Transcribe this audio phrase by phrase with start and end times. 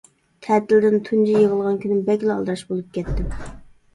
[0.45, 3.29] تەتىلدىن تۇنجى يىغىلغان كۈنۈم بەكلا ئالدىراش بولۇپ كەتتىم.